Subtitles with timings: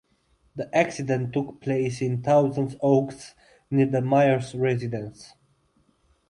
[0.55, 3.35] The accident took place in Thousand Oaks
[3.69, 5.35] near the Myers' residence.